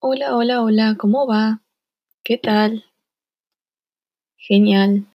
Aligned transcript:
Hola, 0.00 0.36
hola, 0.36 0.62
hola, 0.62 0.94
¿cómo 0.98 1.26
va? 1.26 1.62
¿Qué 2.22 2.36
tal? 2.36 2.84
Genial. 4.36 5.06